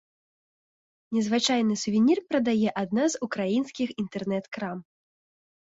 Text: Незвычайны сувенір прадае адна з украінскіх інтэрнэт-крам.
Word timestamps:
Незвычайны 1.17 1.73
сувенір 1.83 2.21
прадае 2.29 2.69
адна 2.83 3.03
з 3.15 3.21
украінскіх 3.29 3.89
інтэрнэт-крам. 4.07 4.77